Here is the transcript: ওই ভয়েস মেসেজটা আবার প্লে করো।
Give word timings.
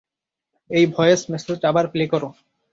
ওই 0.69 0.83
ভয়েস 0.95 1.21
মেসেজটা 1.31 1.65
আবার 1.71 1.85
প্লে 1.93 2.03
করো। 2.13 2.29